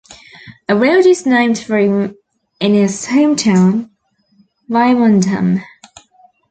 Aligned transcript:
A 0.67 0.75
road 0.75 1.05
is 1.05 1.27
named 1.27 1.59
for 1.59 1.77
him 1.77 2.15
in 2.59 2.73
his 2.73 3.05
home 3.05 3.35
town, 3.35 3.91
Wymondham. 4.67 5.61